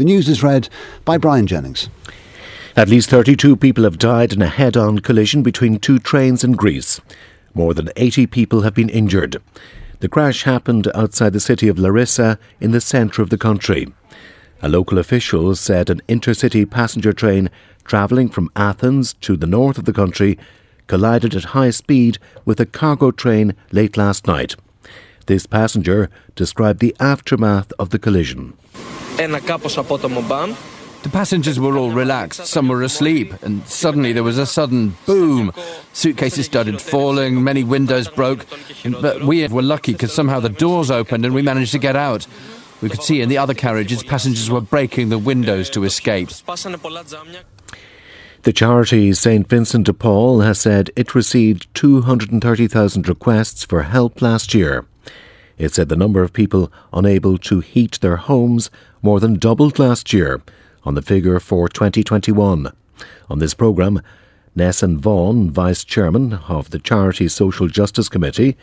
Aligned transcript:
The 0.00 0.06
news 0.06 0.30
is 0.30 0.42
read 0.42 0.70
by 1.04 1.18
Brian 1.18 1.46
Jennings. 1.46 1.90
At 2.74 2.88
least 2.88 3.10
32 3.10 3.54
people 3.54 3.84
have 3.84 3.98
died 3.98 4.32
in 4.32 4.40
a 4.40 4.46
head 4.46 4.74
on 4.74 5.00
collision 5.00 5.42
between 5.42 5.78
two 5.78 5.98
trains 5.98 6.42
in 6.42 6.52
Greece. 6.52 7.02
More 7.52 7.74
than 7.74 7.90
80 7.96 8.26
people 8.28 8.62
have 8.62 8.72
been 8.72 8.88
injured. 8.88 9.42
The 9.98 10.08
crash 10.08 10.44
happened 10.44 10.90
outside 10.94 11.34
the 11.34 11.38
city 11.38 11.68
of 11.68 11.78
Larissa 11.78 12.38
in 12.60 12.70
the 12.70 12.80
centre 12.80 13.20
of 13.20 13.28
the 13.28 13.36
country. 13.36 13.92
A 14.62 14.70
local 14.70 14.96
official 14.96 15.54
said 15.54 15.90
an 15.90 16.00
intercity 16.08 16.64
passenger 16.64 17.12
train 17.12 17.50
travelling 17.84 18.30
from 18.30 18.48
Athens 18.56 19.12
to 19.20 19.36
the 19.36 19.46
north 19.46 19.76
of 19.76 19.84
the 19.84 19.92
country 19.92 20.38
collided 20.86 21.34
at 21.34 21.52
high 21.52 21.68
speed 21.68 22.16
with 22.46 22.58
a 22.58 22.64
cargo 22.64 23.10
train 23.10 23.54
late 23.70 23.98
last 23.98 24.26
night. 24.26 24.56
This 25.26 25.46
passenger 25.46 26.10
described 26.34 26.80
the 26.80 26.94
aftermath 27.00 27.72
of 27.78 27.90
the 27.90 27.98
collision. 27.98 28.54
The 31.02 31.08
passengers 31.10 31.58
were 31.58 31.78
all 31.78 31.92
relaxed, 31.92 32.46
some 32.46 32.68
were 32.68 32.82
asleep, 32.82 33.32
and 33.42 33.66
suddenly 33.66 34.12
there 34.12 34.22
was 34.22 34.36
a 34.36 34.44
sudden 34.44 34.96
boom. 35.06 35.50
Suitcases 35.94 36.44
started 36.44 36.80
falling, 36.80 37.42
many 37.42 37.64
windows 37.64 38.08
broke, 38.08 38.44
but 39.00 39.24
we 39.24 39.46
were 39.48 39.62
lucky 39.62 39.92
because 39.92 40.12
somehow 40.12 40.40
the 40.40 40.50
doors 40.50 40.90
opened 40.90 41.24
and 41.24 41.34
we 41.34 41.40
managed 41.40 41.72
to 41.72 41.78
get 41.78 41.96
out. 41.96 42.26
We 42.82 42.90
could 42.90 43.02
see 43.02 43.22
in 43.22 43.30
the 43.30 43.38
other 43.38 43.54
carriages 43.54 44.02
passengers 44.02 44.50
were 44.50 44.60
breaking 44.60 45.08
the 45.08 45.18
windows 45.18 45.70
to 45.70 45.84
escape. 45.84 46.28
The 48.42 48.52
charity 48.54 49.12
St 49.12 49.48
Vincent 49.48 49.86
de 49.86 49.92
Paul 49.92 50.40
has 50.40 50.60
said 50.60 50.90
it 50.96 51.14
received 51.14 51.66
230,000 51.74 53.08
requests 53.08 53.64
for 53.64 53.82
help 53.82 54.20
last 54.22 54.54
year. 54.54 54.86
It 55.60 55.74
said 55.74 55.90
the 55.90 55.96
number 55.96 56.22
of 56.22 56.32
people 56.32 56.72
unable 56.90 57.36
to 57.36 57.60
heat 57.60 58.00
their 58.00 58.16
homes 58.16 58.70
more 59.02 59.20
than 59.20 59.38
doubled 59.38 59.78
last 59.78 60.10
year 60.10 60.40
on 60.84 60.94
the 60.94 61.02
figure 61.02 61.38
for 61.38 61.68
2021. 61.68 62.72
On 63.28 63.38
this 63.38 63.52
programme, 63.52 64.00
Nessun 64.56 64.96
Vaughan, 64.96 65.50
Vice 65.50 65.84
Chairman 65.84 66.32
of 66.48 66.70
the 66.70 66.78
Charity 66.78 67.28
Social 67.28 67.68
Justice 67.68 68.08
Committee, 68.08 68.56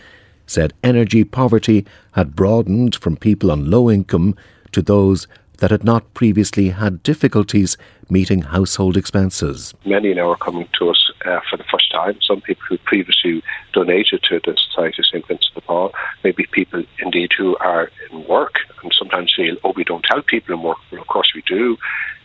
said 0.48 0.74
energy 0.84 1.24
poverty 1.24 1.86
had 2.14 2.36
broadened 2.36 2.96
from 2.96 3.16
people 3.16 3.52
on 3.52 3.70
low 3.70 3.92
income 3.92 4.36
to 4.72 4.82
those 4.82 5.28
that 5.58 5.72
had 5.72 5.84
not 5.84 6.14
previously 6.14 6.70
had 6.70 7.04
difficulties 7.04 7.78
meeting 8.10 8.42
household 8.42 8.96
expenses. 8.98 9.74
Many 9.86 10.14
now 10.14 10.32
are 10.32 10.38
coming 10.38 10.68
to 10.80 10.90
us 10.90 11.12
uh, 11.26 11.40
for 11.50 11.58
the 11.58 11.64
first 11.66 11.92
time. 11.92 12.18
Some 12.22 12.42
people 12.42 12.64
who 12.70 12.78
previously 12.80 13.44
donated 13.74 14.24
to 14.24 14.40
the 14.44 14.58
Society 14.70 14.98
of 15.00 15.06
St. 15.06 15.28
Vincent 15.28 15.54
de 15.54 15.62
Paul, 15.62 15.94
maybe 16.24 16.46
people 16.52 16.84
indeed 17.00 17.32
who 17.38 17.58
are 17.58 17.92
in 18.12 18.26
work 18.28 18.60
and 18.82 18.94
sometimes 18.98 19.34
feel, 19.36 19.58
oh, 19.64 19.74
we 19.76 19.84
don't 19.84 20.06
help 20.08 20.28
people 20.28 20.56
in 20.56 20.62
work. 20.62 20.78
Well, 20.92 21.02
of 21.02 21.08
course 21.08 21.32
we 21.36 21.44
do. 21.48 21.78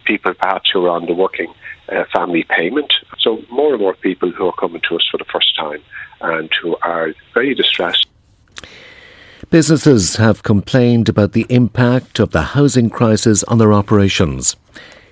People 0.04 0.34
perhaps 0.34 0.70
who 0.70 0.86
are 0.86 0.90
on 0.90 1.06
the 1.06 1.14
working 1.14 1.52
uh, 1.88 2.04
family 2.12 2.44
payment. 2.44 2.92
So 3.18 3.42
more 3.50 3.72
and 3.72 3.82
more 3.82 3.94
people 3.94 4.30
who 4.30 4.48
are 4.48 4.54
coming 4.54 4.82
to 4.88 4.96
us 4.96 5.06
for 5.10 5.18
the 5.18 5.24
first 5.24 5.56
time 5.56 5.82
and 6.20 6.50
who 6.60 6.76
are 6.82 7.14
very 7.34 7.54
distressed. 7.54 8.06
Businesses 9.52 10.16
have 10.16 10.42
complained 10.42 11.10
about 11.10 11.32
the 11.32 11.44
impact 11.50 12.18
of 12.18 12.30
the 12.30 12.40
housing 12.40 12.88
crisis 12.88 13.44
on 13.44 13.58
their 13.58 13.74
operations. 13.74 14.56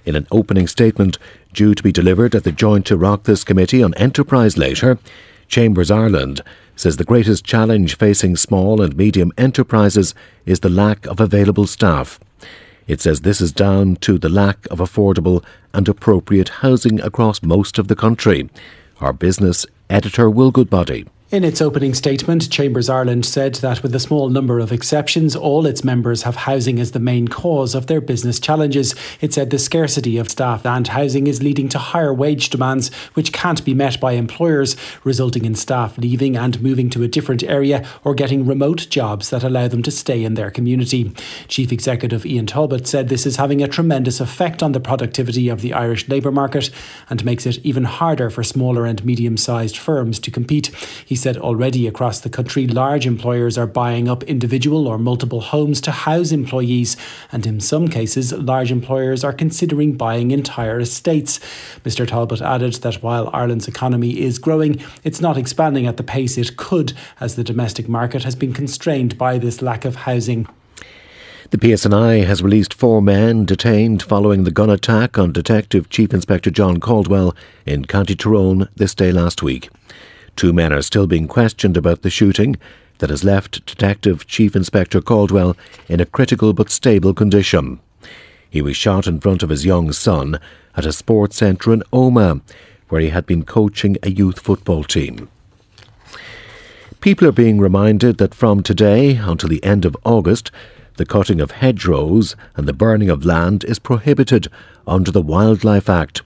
In 0.06 0.16
an 0.16 0.26
opening 0.30 0.66
statement 0.66 1.18
due 1.52 1.74
to 1.74 1.82
be 1.82 1.92
delivered 1.92 2.34
at 2.34 2.44
the 2.44 2.50
joint 2.50 2.86
Oireachtas 2.86 3.44
Committee 3.44 3.82
on 3.82 3.92
Enterprise 3.96 4.56
later, 4.56 4.98
Chambers 5.46 5.90
Ireland 5.90 6.40
says 6.74 6.96
the 6.96 7.04
greatest 7.04 7.44
challenge 7.44 7.98
facing 7.98 8.34
small 8.34 8.80
and 8.80 8.96
medium 8.96 9.30
enterprises 9.36 10.14
is 10.46 10.60
the 10.60 10.70
lack 10.70 11.04
of 11.04 11.20
available 11.20 11.66
staff. 11.66 12.18
It 12.86 13.02
says 13.02 13.20
this 13.20 13.42
is 13.42 13.52
down 13.52 13.96
to 13.96 14.16
the 14.16 14.30
lack 14.30 14.66
of 14.70 14.78
affordable 14.78 15.44
and 15.74 15.86
appropriate 15.86 16.48
housing 16.48 16.98
across 17.02 17.42
most 17.42 17.78
of 17.78 17.88
the 17.88 17.94
country. 17.94 18.48
Our 19.02 19.12
business 19.12 19.66
editor 19.90 20.30
Will 20.30 20.50
Goodbody. 20.50 21.04
In 21.30 21.44
its 21.44 21.62
opening 21.62 21.94
statement, 21.94 22.50
Chambers 22.50 22.88
Ireland 22.88 23.24
said 23.24 23.54
that 23.56 23.84
with 23.84 23.94
a 23.94 24.00
small 24.00 24.30
number 24.30 24.58
of 24.58 24.72
exceptions, 24.72 25.36
all 25.36 25.64
its 25.64 25.84
members 25.84 26.24
have 26.24 26.34
housing 26.34 26.80
as 26.80 26.90
the 26.90 26.98
main 26.98 27.28
cause 27.28 27.76
of 27.76 27.86
their 27.86 28.00
business 28.00 28.40
challenges. 28.40 28.96
It 29.20 29.32
said 29.32 29.50
the 29.50 29.60
scarcity 29.60 30.18
of 30.18 30.28
staff 30.28 30.66
and 30.66 30.88
housing 30.88 31.28
is 31.28 31.40
leading 31.40 31.68
to 31.68 31.78
higher 31.78 32.12
wage 32.12 32.50
demands, 32.50 32.92
which 33.14 33.32
can't 33.32 33.64
be 33.64 33.74
met 33.74 34.00
by 34.00 34.14
employers, 34.14 34.74
resulting 35.04 35.44
in 35.44 35.54
staff 35.54 35.96
leaving 35.96 36.36
and 36.36 36.60
moving 36.60 36.90
to 36.90 37.04
a 37.04 37.08
different 37.08 37.44
area 37.44 37.86
or 38.02 38.12
getting 38.12 38.44
remote 38.44 38.88
jobs 38.90 39.30
that 39.30 39.44
allow 39.44 39.68
them 39.68 39.84
to 39.84 39.92
stay 39.92 40.24
in 40.24 40.34
their 40.34 40.50
community. 40.50 41.12
Chief 41.46 41.70
Executive 41.70 42.26
Ian 42.26 42.46
Talbot 42.46 42.88
said 42.88 43.08
this 43.08 43.24
is 43.24 43.36
having 43.36 43.62
a 43.62 43.68
tremendous 43.68 44.18
effect 44.18 44.64
on 44.64 44.72
the 44.72 44.80
productivity 44.80 45.48
of 45.48 45.60
the 45.60 45.74
Irish 45.74 46.08
labour 46.08 46.32
market 46.32 46.70
and 47.08 47.24
makes 47.24 47.46
it 47.46 47.58
even 47.58 47.84
harder 47.84 48.30
for 48.30 48.42
smaller 48.42 48.84
and 48.84 49.04
medium 49.04 49.36
sized 49.36 49.76
firms 49.76 50.18
to 50.18 50.32
compete. 50.32 50.72
He 51.06 51.19
said 51.20 51.36
already 51.36 51.86
across 51.86 52.20
the 52.20 52.30
country, 52.30 52.66
large 52.66 53.06
employers 53.06 53.58
are 53.58 53.66
buying 53.66 54.08
up 54.08 54.22
individual 54.24 54.88
or 54.88 54.98
multiple 54.98 55.40
homes 55.40 55.80
to 55.82 55.90
house 55.90 56.32
employees, 56.32 56.96
and 57.30 57.46
in 57.46 57.60
some 57.60 57.88
cases, 57.88 58.32
large 58.32 58.72
employers 58.72 59.22
are 59.22 59.32
considering 59.32 59.96
buying 59.96 60.30
entire 60.30 60.80
estates. 60.80 61.38
Mr. 61.84 62.06
Talbot 62.06 62.40
added 62.40 62.74
that 62.74 63.02
while 63.02 63.30
Ireland's 63.32 63.68
economy 63.68 64.20
is 64.20 64.38
growing, 64.38 64.82
it's 65.04 65.20
not 65.20 65.36
expanding 65.36 65.86
at 65.86 65.96
the 65.96 66.02
pace 66.02 66.38
it 66.38 66.56
could, 66.56 66.92
as 67.20 67.36
the 67.36 67.44
domestic 67.44 67.88
market 67.88 68.24
has 68.24 68.34
been 68.34 68.52
constrained 68.52 69.18
by 69.18 69.38
this 69.38 69.60
lack 69.60 69.84
of 69.84 69.96
housing. 69.96 70.48
The 71.50 71.58
PSNI 71.58 72.26
has 72.26 72.44
released 72.44 72.72
four 72.72 73.02
men 73.02 73.44
detained 73.44 74.04
following 74.04 74.44
the 74.44 74.52
gun 74.52 74.70
attack 74.70 75.18
on 75.18 75.32
Detective 75.32 75.90
Chief 75.90 76.14
Inspector 76.14 76.48
John 76.52 76.78
Caldwell 76.78 77.34
in 77.66 77.86
County 77.86 78.14
Tyrone 78.14 78.68
this 78.76 78.94
day 78.94 79.10
last 79.10 79.42
week. 79.42 79.68
Two 80.40 80.54
men 80.54 80.72
are 80.72 80.80
still 80.80 81.06
being 81.06 81.28
questioned 81.28 81.76
about 81.76 82.00
the 82.00 82.08
shooting 82.08 82.56
that 82.96 83.10
has 83.10 83.22
left 83.22 83.66
Detective 83.66 84.26
Chief 84.26 84.56
Inspector 84.56 84.98
Caldwell 85.02 85.54
in 85.86 86.00
a 86.00 86.06
critical 86.06 86.54
but 86.54 86.70
stable 86.70 87.12
condition. 87.12 87.78
He 88.48 88.62
was 88.62 88.74
shot 88.74 89.06
in 89.06 89.20
front 89.20 89.42
of 89.42 89.50
his 89.50 89.66
young 89.66 89.92
son 89.92 90.40
at 90.74 90.86
a 90.86 90.94
sports 90.94 91.36
centre 91.36 91.74
in 91.74 91.82
Omagh, 91.92 92.40
where 92.88 93.02
he 93.02 93.10
had 93.10 93.26
been 93.26 93.44
coaching 93.44 93.98
a 94.02 94.10
youth 94.10 94.40
football 94.40 94.82
team. 94.82 95.28
People 97.02 97.28
are 97.28 97.32
being 97.32 97.58
reminded 97.58 98.16
that 98.16 98.34
from 98.34 98.62
today 98.62 99.16
until 99.16 99.50
the 99.50 99.62
end 99.62 99.84
of 99.84 99.94
August, 100.06 100.50
the 100.96 101.04
cutting 101.04 101.42
of 101.42 101.50
hedgerows 101.50 102.34
and 102.56 102.66
the 102.66 102.72
burning 102.72 103.10
of 103.10 103.26
land 103.26 103.62
is 103.64 103.78
prohibited 103.78 104.48
under 104.86 105.10
the 105.10 105.20
Wildlife 105.20 105.90
Act. 105.90 106.22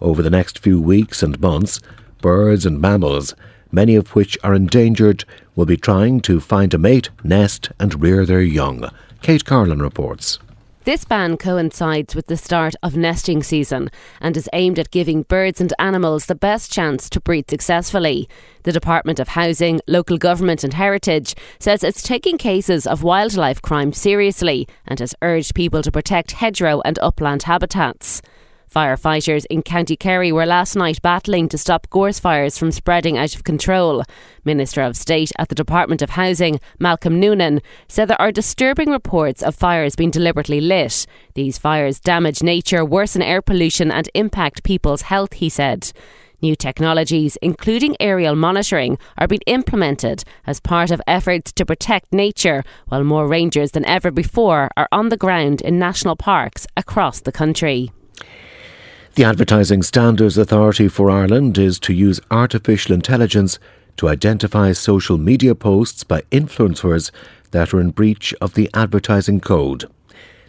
Over 0.00 0.22
the 0.22 0.30
next 0.30 0.60
few 0.60 0.80
weeks 0.80 1.22
and 1.22 1.38
months, 1.38 1.82
birds 2.24 2.64
and 2.64 2.80
mammals, 2.80 3.34
many 3.70 3.94
of 3.96 4.14
which 4.14 4.38
are 4.42 4.54
endangered, 4.54 5.26
will 5.54 5.66
be 5.66 5.76
trying 5.76 6.20
to 6.20 6.40
find 6.40 6.72
a 6.72 6.78
mate, 6.78 7.10
nest, 7.22 7.70
and 7.78 8.00
rear 8.00 8.24
their 8.24 8.40
young. 8.40 8.88
Kate 9.20 9.44
Carlin 9.44 9.82
reports. 9.82 10.38
This 10.84 11.04
ban 11.04 11.36
coincides 11.36 12.14
with 12.14 12.28
the 12.28 12.38
start 12.38 12.74
of 12.82 12.96
nesting 12.96 13.42
season 13.42 13.90
and 14.22 14.38
is 14.38 14.48
aimed 14.54 14.78
at 14.78 14.90
giving 14.90 15.24
birds 15.24 15.60
and 15.60 15.74
animals 15.78 16.24
the 16.24 16.34
best 16.34 16.72
chance 16.72 17.10
to 17.10 17.20
breed 17.20 17.50
successfully. 17.50 18.26
The 18.62 18.72
Department 18.72 19.20
of 19.20 19.28
Housing, 19.28 19.82
Local 19.86 20.16
Government 20.16 20.64
and 20.64 20.72
Heritage 20.72 21.34
says 21.58 21.84
it's 21.84 22.02
taking 22.02 22.38
cases 22.38 22.86
of 22.86 23.02
wildlife 23.02 23.60
crime 23.60 23.92
seriously 23.92 24.66
and 24.86 24.98
has 24.98 25.14
urged 25.20 25.54
people 25.54 25.82
to 25.82 25.92
protect 25.92 26.32
hedgerow 26.32 26.80
and 26.86 26.98
upland 27.00 27.42
habitats. 27.42 28.22
Firefighters 28.74 29.46
in 29.50 29.62
County 29.62 29.94
Kerry 29.94 30.32
were 30.32 30.46
last 30.46 30.74
night 30.74 31.00
battling 31.00 31.48
to 31.50 31.56
stop 31.56 31.88
gorse 31.90 32.18
fires 32.18 32.58
from 32.58 32.72
spreading 32.72 33.16
out 33.16 33.36
of 33.36 33.44
control. 33.44 34.02
Minister 34.44 34.82
of 34.82 34.96
State 34.96 35.30
at 35.38 35.48
the 35.48 35.54
Department 35.54 36.02
of 36.02 36.10
Housing, 36.10 36.58
Malcolm 36.80 37.20
Noonan, 37.20 37.62
said 37.86 38.08
there 38.08 38.20
are 38.20 38.32
disturbing 38.32 38.90
reports 38.90 39.44
of 39.44 39.54
fires 39.54 39.94
being 39.94 40.10
deliberately 40.10 40.60
lit. 40.60 41.06
These 41.34 41.56
fires 41.56 42.00
damage 42.00 42.42
nature, 42.42 42.84
worsen 42.84 43.22
air 43.22 43.40
pollution, 43.40 43.92
and 43.92 44.10
impact 44.12 44.64
people's 44.64 45.02
health, 45.02 45.34
he 45.34 45.48
said. 45.48 45.92
New 46.42 46.56
technologies, 46.56 47.36
including 47.40 47.96
aerial 48.00 48.34
monitoring, 48.34 48.98
are 49.18 49.28
being 49.28 49.40
implemented 49.46 50.24
as 50.48 50.58
part 50.58 50.90
of 50.90 51.00
efforts 51.06 51.52
to 51.52 51.64
protect 51.64 52.12
nature, 52.12 52.64
while 52.88 53.04
more 53.04 53.28
rangers 53.28 53.70
than 53.70 53.84
ever 53.84 54.10
before 54.10 54.68
are 54.76 54.88
on 54.90 55.10
the 55.10 55.16
ground 55.16 55.60
in 55.60 55.78
national 55.78 56.16
parks 56.16 56.66
across 56.76 57.20
the 57.20 57.30
country. 57.30 57.92
The 59.16 59.22
Advertising 59.22 59.84
Standards 59.84 60.36
Authority 60.36 60.88
for 60.88 61.08
Ireland 61.08 61.56
is 61.56 61.78
to 61.80 61.92
use 61.92 62.18
artificial 62.32 62.92
intelligence 62.92 63.60
to 63.96 64.08
identify 64.08 64.72
social 64.72 65.18
media 65.18 65.54
posts 65.54 66.02
by 66.02 66.22
influencers 66.32 67.12
that 67.52 67.72
are 67.72 67.80
in 67.80 67.90
breach 67.90 68.34
of 68.40 68.54
the 68.54 68.68
advertising 68.74 69.38
code. 69.38 69.84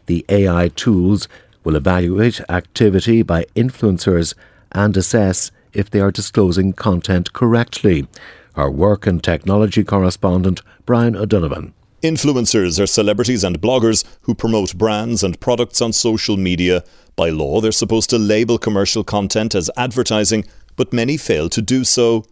The 0.07 0.25
AI 0.29 0.69
tools 0.69 1.27
will 1.63 1.75
evaluate 1.75 2.41
activity 2.50 3.21
by 3.21 3.45
influencers 3.56 4.33
and 4.71 4.97
assess 4.97 5.51
if 5.73 5.91
they 5.91 6.00
are 6.00 6.09
disclosing 6.09 6.73
content 6.73 7.33
correctly. 7.33 8.07
Our 8.56 8.71
work 8.71 9.06
and 9.06 9.23
technology 9.23 9.83
correspondent, 9.83 10.61
Brian 10.88 11.15
O'Donovan. 11.15 11.75
Influencers 12.06 12.80
are 12.80 12.86
celebrities 12.86 13.44
and 13.44 13.60
bloggers 13.60 14.04
who 14.22 14.36
promote 14.36 14.78
brands 14.78 15.24
and 15.24 15.40
products 15.40 15.81
on 15.81 15.92
social 15.92 16.38
media. 16.38 16.84
By 17.16 17.31
law, 17.31 17.62
they're 17.62 17.72
supposed 17.72 18.12
to 18.12 18.19
label 18.19 18.60
commercial 18.60 19.04
content 19.04 19.56
as 19.56 19.72
advertising, 19.75 20.46
but 20.75 20.94
many 20.94 21.18
fail 21.18 21.50
to 21.50 21.63
do 21.63 21.84
so. 21.84 22.24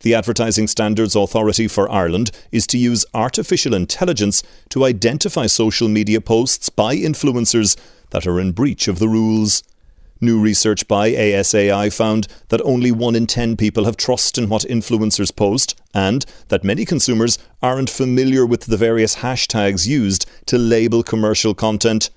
The 0.00 0.12
Advertising 0.12 0.66
Standards 0.66 1.14
Authority 1.14 1.68
for 1.68 1.88
Ireland 1.88 2.32
is 2.50 2.66
to 2.66 2.78
use 2.78 3.06
artificial 3.14 3.74
intelligence 3.74 4.42
to 4.70 4.84
identify 4.84 5.46
social 5.46 5.86
media 5.86 6.20
posts 6.20 6.68
by 6.68 6.96
influencers 6.96 7.76
that 8.10 8.26
are 8.26 8.40
in 8.40 8.50
breach 8.50 8.88
of 8.88 8.98
the 8.98 9.08
rules. 9.08 9.62
New 10.22 10.40
research 10.40 10.86
by 10.86 11.10
ASAI 11.10 11.92
found 11.92 12.28
that 12.48 12.62
only 12.62 12.92
one 12.92 13.16
in 13.16 13.26
10 13.26 13.56
people 13.56 13.86
have 13.86 13.96
trust 13.96 14.38
in 14.38 14.48
what 14.48 14.62
influencers 14.62 15.34
post, 15.34 15.76
and 15.92 16.24
that 16.46 16.62
many 16.62 16.84
consumers 16.84 17.40
aren't 17.60 17.90
familiar 17.90 18.46
with 18.46 18.66
the 18.66 18.76
various 18.76 19.16
hashtags 19.16 19.88
used 19.88 20.30
to 20.46 20.56
label 20.56 21.02
commercial 21.02 21.54
content. 21.54 22.08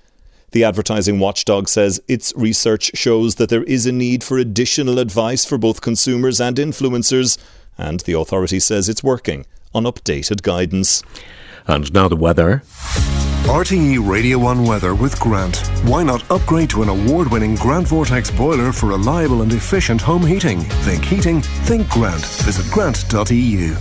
The 0.52 0.64
advertising 0.64 1.18
watchdog 1.18 1.68
says 1.68 2.00
its 2.08 2.32
research 2.36 2.92
shows 2.94 3.36
that 3.36 3.50
there 3.50 3.64
is 3.64 3.88
a 3.88 3.92
need 3.92 4.24
for 4.24 4.38
additional 4.38 5.00
advice 5.00 5.44
for 5.44 5.58
both 5.58 5.82
consumers 5.82 6.40
and 6.40 6.58
influencers, 6.58 7.40
and 7.76 8.02
the 8.02 8.14
authority 8.14 8.60
says 8.60 8.88
it's 8.88 9.04
working 9.04 9.48
on 9.74 9.86
updated 9.86 10.44
guidance. 10.44 11.02
And 11.66 11.92
now 11.92 12.08
the 12.08 12.16
weather. 12.16 12.62
RTE 13.46 14.06
Radio 14.06 14.40
1 14.40 14.64
Weather 14.64 14.96
with 14.96 15.20
Grant. 15.20 15.58
Why 15.84 16.02
not 16.02 16.30
upgrade 16.32 16.68
to 16.72 16.82
an 16.82 16.90
award 16.90 17.32
winning 17.32 17.54
Grant 17.54 17.88
Vortex 17.88 18.32
boiler 18.32 18.72
for 18.72 18.88
reliable 18.88 19.44
and 19.44 19.54
efficient 19.54 20.02
home 20.02 20.26
heating? 20.26 20.62
Think 20.62 21.06
heating, 21.06 21.42
think 21.42 21.88
Grant. 21.88 22.26
Visit 22.26 22.66
grant.eu. 22.74 23.76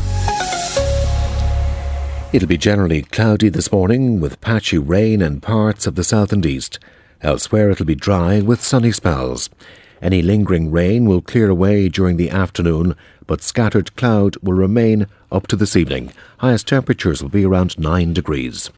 It'll 2.34 2.46
be 2.46 2.58
generally 2.58 3.02
cloudy 3.04 3.48
this 3.48 3.72
morning 3.72 4.20
with 4.20 4.38
patchy 4.42 4.76
rain 4.76 5.22
in 5.22 5.40
parts 5.40 5.86
of 5.86 5.94
the 5.94 6.04
south 6.04 6.30
and 6.30 6.44
east. 6.44 6.78
Elsewhere 7.22 7.70
it'll 7.70 7.86
be 7.86 7.94
dry 7.94 8.42
with 8.42 8.62
sunny 8.62 8.92
spells. 8.92 9.48
Any 10.02 10.20
lingering 10.20 10.70
rain 10.70 11.06
will 11.06 11.22
clear 11.22 11.48
away 11.48 11.88
during 11.88 12.18
the 12.18 12.28
afternoon, 12.28 12.96
but 13.26 13.40
scattered 13.40 13.96
cloud 13.96 14.36
will 14.42 14.52
remain 14.52 15.06
up 15.32 15.46
to 15.46 15.56
this 15.56 15.74
evening. 15.74 16.12
Highest 16.38 16.68
temperatures 16.68 17.22
will 17.22 17.30
be 17.30 17.46
around 17.46 17.78
9 17.78 18.12
degrees. 18.12 18.70